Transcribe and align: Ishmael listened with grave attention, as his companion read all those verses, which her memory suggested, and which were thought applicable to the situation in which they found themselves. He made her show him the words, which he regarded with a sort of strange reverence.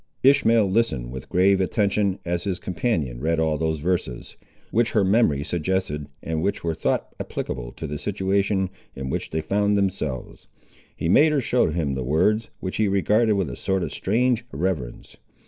Ishmael 0.23 0.67
listened 0.67 1.11
with 1.11 1.29
grave 1.29 1.61
attention, 1.61 2.17
as 2.25 2.43
his 2.43 2.57
companion 2.57 3.19
read 3.21 3.39
all 3.39 3.59
those 3.59 3.81
verses, 3.81 4.35
which 4.71 4.93
her 4.93 5.03
memory 5.03 5.43
suggested, 5.43 6.07
and 6.23 6.41
which 6.41 6.63
were 6.63 6.73
thought 6.73 7.13
applicable 7.19 7.71
to 7.73 7.85
the 7.85 7.99
situation 7.99 8.71
in 8.95 9.11
which 9.11 9.29
they 9.29 9.41
found 9.41 9.77
themselves. 9.77 10.47
He 10.95 11.07
made 11.07 11.31
her 11.31 11.39
show 11.39 11.69
him 11.69 11.93
the 11.93 12.03
words, 12.03 12.49
which 12.61 12.77
he 12.77 12.87
regarded 12.87 13.33
with 13.33 13.47
a 13.47 13.55
sort 13.55 13.83
of 13.83 13.91
strange 13.93 14.43
reverence. 14.51 15.17